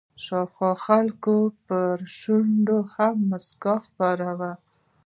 شاوخوا 0.25 0.71
خلکو 0.85 1.35
پر 1.65 1.95
شونډو 2.17 2.79
هم 2.95 3.15
مسکا 3.31 3.75
خپره 3.87 4.29
وه. 4.39 4.51